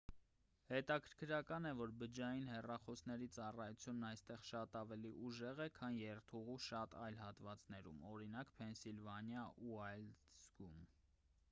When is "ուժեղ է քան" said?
5.29-6.01